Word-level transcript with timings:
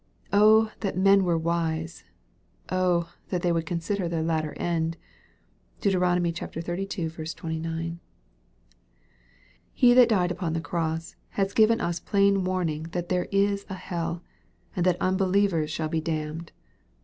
"Oh! 0.33 0.71
that 0.79 0.97
men 0.97 1.23
were 1.23 1.37
wise. 1.37 2.05
Oh! 2.71 3.13
that 3.29 3.43
they 3.43 3.51
would 3.51 3.67
consider 3.67 4.09
their 4.09 4.23
latter 4.23 4.53
end." 4.57 4.97
Deut. 5.79 5.93
xxxii. 5.93 7.07
29.) 7.29 7.99
He 9.71 9.93
that 9.93 10.09
died 10.09 10.31
upon 10.31 10.53
the 10.53 10.59
cross, 10.59 11.15
has 11.37 11.53
given 11.53 11.79
us 11.79 11.99
plain 11.99 12.43
warning 12.43 12.87
that 12.93 13.09
there 13.09 13.27
is 13.31 13.63
a 13.69 13.75
hell, 13.75 14.23
and 14.75 14.87
that 14.87 14.97
unbelievers 14.99 15.69
shall 15.69 15.87
be 15.87 16.01
damned. 16.01 16.51